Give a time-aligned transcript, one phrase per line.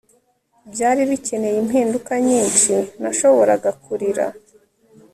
[0.71, 4.25] Byari bikeneye impinduka nyinshi nashoboraga kurira